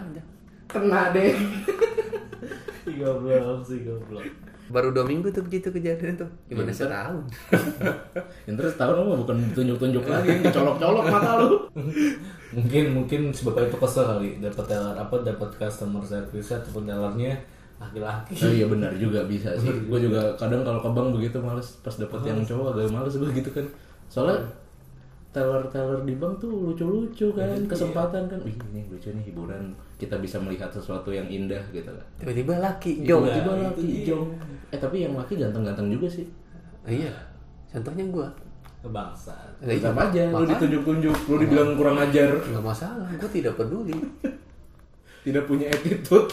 [0.69, 1.33] Kena deh.
[2.85, 4.29] Tiga belas tiga belas
[4.69, 6.29] baru dua minggu tuh begitu kejadian tuh.
[6.49, 7.25] Gimana Iya, setahun?
[8.47, 11.49] Yang terus tahun lu bukan tunjuk-tunjuk lagi colok-colok mata lu.
[12.53, 17.33] Mungkin mungkin bapak itu kesel kali dapat teller apa dapat customer service ataupun tellernya
[17.79, 19.71] laki-laki Oh iya benar juga bisa sih.
[19.87, 23.31] Gue juga kadang kalau ke bank begitu males pas dapet yang cowok agak males gue
[23.33, 23.67] gitu kan.
[24.07, 24.39] Soalnya
[25.29, 28.41] teller-teller di bank tuh lucu-lucu kan, kesempatan kan.
[28.43, 29.71] Wih, ini lucu nih hiburan.
[29.95, 32.07] Kita bisa melihat sesuatu yang indah gitu kan.
[32.17, 34.05] tiba-tiba laki jong Tiba-tiba laki dia.
[34.09, 34.25] jong.
[34.69, 36.27] Eh tapi yang laki ganteng-ganteng juga sih.
[36.83, 37.13] Oh, iya
[37.69, 38.29] contohnya gua
[38.81, 43.93] kebangsaan Iya, Tetap aja, lu ditunjuk-tunjuk, lu dibilang kurang ajar, nggak masalah gua tidak peduli
[45.29, 46.33] tidak punya attitude.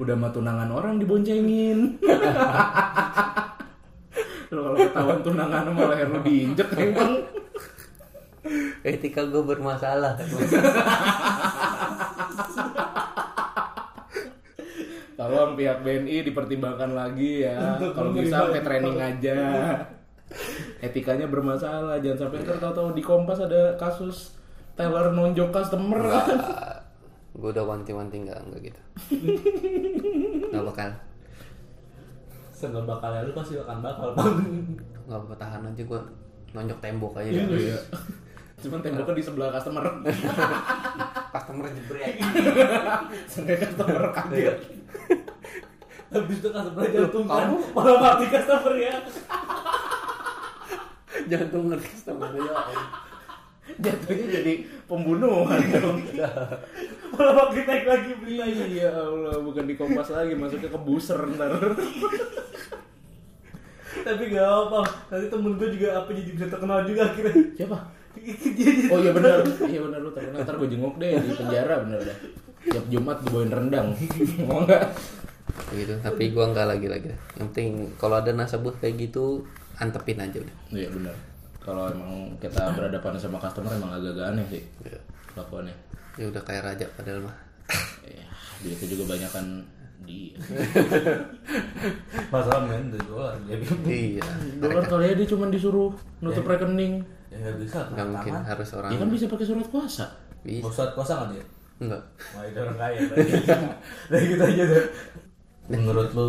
[0.00, 2.00] Udah mah tunangan orang diboncengin.
[4.48, 7.20] Lu kalau ketahuan tunangan malah leher lu diinjek emang.
[8.80, 10.16] etika gua bermasalah
[15.20, 17.76] Tolong pihak BNI dipertimbangkan lagi ya.
[17.92, 19.36] Kalau bisa sampai training aja.
[20.80, 24.32] Etikanya bermasalah, jangan sampai ntar tahu-tahu di Kompas ada kasus
[24.72, 26.00] teller nonjok customer.
[27.30, 28.80] gue udah wanti-wanti nggak nggak gitu
[30.70, 30.88] bakal
[32.54, 34.36] Sebelum bakal lu pasti akan bakal bang.
[35.08, 36.00] Nggak apa tahan aja gue
[36.52, 37.78] nonjok tembok aja Iya.
[38.60, 39.84] Cuman temboknya di sebelah customer.
[41.34, 42.14] customer jebret.
[43.24, 44.58] Sampai customer kaget.
[46.10, 48.94] Habis itu customer jantungkan Malah mati customer ya.
[51.30, 52.52] Jantung ngerti customer ya
[53.80, 54.52] Jatuhnya jadi
[54.84, 55.98] pembunuhan dong.
[57.14, 61.50] Malah makin naik lagi beritanya Iya Allah, bukan di Kompas lagi, masuknya ke buser ntar.
[64.00, 64.80] Tapi gak apa
[65.12, 67.78] Nanti temen gue juga apa jadi bisa terkenal juga akhirnya Siapa?
[68.90, 69.38] Oh iya benar,
[69.70, 70.42] iya benar lu terkenal.
[70.42, 72.16] Ntar gue jenguk deh di penjara bener dah.
[72.66, 73.94] Tiap Jumat gue bawain rendang.
[74.50, 74.82] Mau nggak?
[75.70, 79.42] gitu tapi gue nggak lagi lagi yang penting kalau ada nasabah kayak gitu
[79.78, 81.14] antepin aja udah Iya benar.
[81.60, 84.98] Kalau emang kita berhadapan sama customer emang agak-agak aneh sih Iya.
[86.18, 87.36] Ya udah kayak raja padahal mah.
[88.02, 88.26] Ya,
[88.64, 89.46] dia itu juga banyak kan
[90.02, 90.32] di
[92.32, 93.64] Masalah main dari dolar Jadi
[94.18, 94.26] iya.
[94.58, 95.92] Dolar kali ya dia cuma disuruh
[96.24, 97.04] nutup rekening.
[97.30, 97.78] Ya gak bisa.
[97.94, 98.50] Nggak mungkin tangan.
[98.50, 100.06] harus orang Dia kan bisa pakai surat kuasa.
[100.40, 100.64] bisa.
[100.66, 101.44] Ustadz kosa kan dia?
[101.80, 102.02] enggak
[102.36, 102.98] Wah itu orang kaya.
[103.08, 104.84] Udah gitu aja deh.
[105.70, 106.28] Menurut lu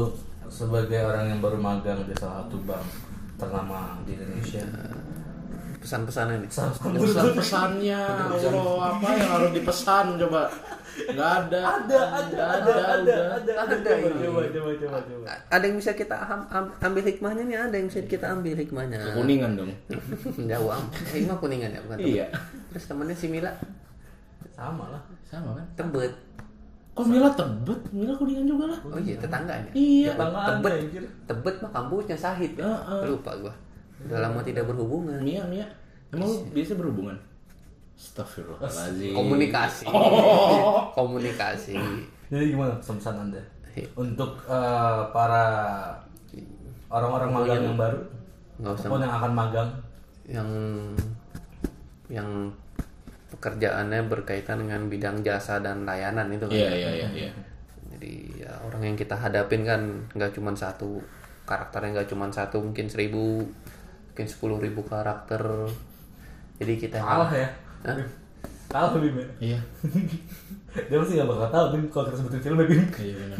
[0.51, 2.83] sebagai orang yang baru magang di salah satu bank
[3.39, 4.61] ternama di Indonesia
[5.81, 6.49] pesan-pesannya nih
[7.01, 10.45] Pesan-pesannya Allah apa yang harus dipesan coba?
[10.91, 11.59] Nggak ada.
[11.79, 14.21] ada ada ada ada Ada ada ini.
[14.21, 17.87] coba coba coba coba ada yang bisa kita am- am- ambil hikmahnya nih ada yang
[17.87, 19.71] bisa kita ambil hikmahnya Kuningan dong.
[20.51, 22.25] jauh am eh, mah kuningan ya bukan Iya.
[22.69, 23.51] Terus temennya si Mila
[24.51, 25.65] sama lah Sama kan?
[25.75, 26.13] tebet
[26.91, 27.79] Kok Mila tebet?
[27.89, 28.79] Mila kuningan juga lah.
[28.85, 30.11] oh iya tetangganya Iya.
[30.13, 30.73] Tebet
[31.25, 33.01] tebet mah kampusnya sahid ya Heeh.
[33.07, 33.53] lupa gua
[34.07, 35.67] udah lama tidak berhubungan Mia, Mia.
[36.11, 37.17] Emang lu biasa berhubungan?
[37.93, 39.13] Astagfirullahaladzim.
[39.13, 39.85] komunikasi
[40.97, 41.77] komunikasi
[42.33, 43.87] Jadi gimana pesan anda Iya.
[43.95, 45.45] untuk eh, para
[46.91, 47.99] orang-orang magang yang baru
[48.59, 49.69] nggak usah yang akan magang
[50.27, 50.49] yang
[52.11, 52.29] yang
[53.31, 57.31] pekerjaannya berkaitan dengan bidang jasa dan layanan itu kan Iya, iya, iya, iya.
[57.95, 60.99] jadi ya orang yang kita hadapin kan nggak cuma satu
[61.47, 63.47] karakternya nggak cuma satu mungkin seribu
[64.21, 65.41] mungkin sepuluh ribu karakter.
[66.61, 67.49] Jadi kita kalah ya?
[67.89, 67.97] Hah?
[68.69, 69.27] kalah Bim ya?
[69.41, 69.59] Iya.
[70.93, 72.85] dia pasti gak bakal tahu Bim kalau kita sebutin film ya Bim.
[73.01, 73.39] Iya benar.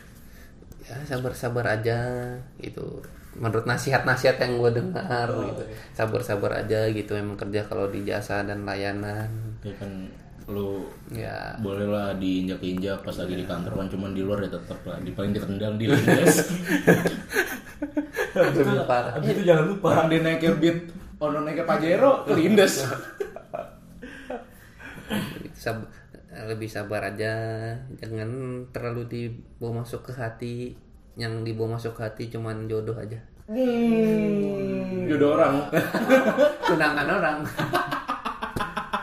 [0.88, 1.98] ya sabar-sabar aja
[2.64, 3.04] gitu.
[3.36, 5.62] Menurut nasihat-nasihat yang gue dengar gitu.
[5.92, 7.12] sabar-sabar aja gitu.
[7.12, 9.28] Emang kerja kalau di jasa dan layanan.
[9.60, 10.08] Ya kan
[10.50, 11.54] lu ya.
[11.62, 14.98] boleh lah diinjak-injak pas lagi di kantor kan cuman di luar ya tetap lah.
[14.98, 16.50] Di paling ditendang di lindas
[18.90, 19.16] parah.
[19.16, 20.78] Abis itu jangan lupa orang dia naiknya beat
[21.20, 22.86] ono naiknya pajero lindas
[25.54, 25.90] Sab-
[26.30, 27.34] lebih sabar aja.
[27.98, 28.30] Jangan
[28.70, 30.78] terlalu dibawa masuk ke hati.
[31.18, 33.18] Yang dibawa masuk ke hati cuman jodoh aja.
[33.50, 35.66] Hmm, jodoh orang.
[36.70, 37.38] Tunangan orang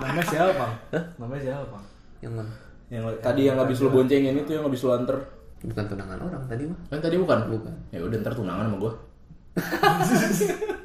[0.07, 0.65] namanya siapa?
[0.89, 1.77] Bang namanya siapa?
[2.23, 2.53] Yang mana?
[2.87, 5.17] Yang tadi yang habis lu boncengin itu yang habis lu anter.
[5.57, 6.79] Bukan tunangan orang tadi mah.
[6.87, 7.39] Kan tadi bukan?
[7.51, 7.73] Bukan.
[7.91, 8.93] ya udah ntar tunangan sama gua.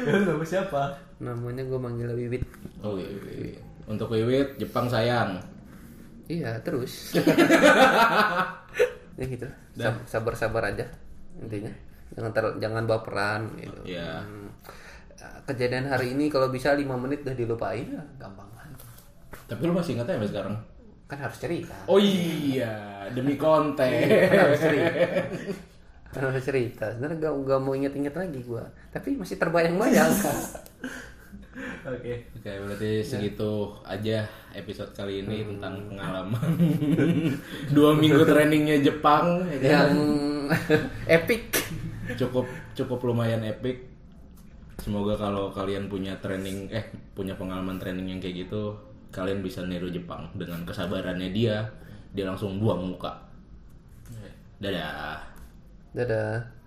[0.00, 0.96] Ya nama siapa?
[1.20, 2.40] Namanya gue manggil Wiwit.
[2.80, 3.60] Oh iya, iya, iya.
[3.84, 5.36] untuk Wiwit Jepang sayang.
[6.24, 7.12] Iya terus.
[9.20, 9.44] Ya gitu.
[9.76, 10.88] Sab- sabar-sabar aja
[11.36, 11.68] intinya.
[12.16, 13.92] Jangan ter jangan baperan gitu.
[13.92, 14.24] Iya.
[14.24, 14.48] Hmm.
[15.44, 18.80] Kejadian hari ini kalau bisa lima menit udah dilupain ya gampang banget
[19.50, 20.54] tapi lu masih ingat ya sampai sekarang
[21.10, 24.88] kan harus cerita oh iya demi konten kan harus cerita
[26.10, 30.10] kan harus cerita sebenarnya gak, gak mau inget-inget lagi gua tapi masih terbayang-bayang
[31.80, 32.30] Oke.
[32.36, 34.22] Oke, berarti segitu aja
[34.54, 36.56] episode kali ini tentang pengalaman
[37.74, 39.44] dua minggu trainingnya Jepang.
[39.50, 39.66] ya kan?
[39.66, 39.92] Yang
[41.20, 41.42] epic.
[42.16, 42.46] Cukup
[42.78, 43.89] cukup lumayan epic.
[44.80, 48.72] Semoga kalau kalian punya training eh punya pengalaman training yang kayak gitu,
[49.12, 51.68] kalian bisa niru Jepang dengan kesabarannya dia.
[52.16, 53.28] Dia langsung buang muka.
[54.58, 55.20] Dadah.
[55.92, 56.59] Dadah.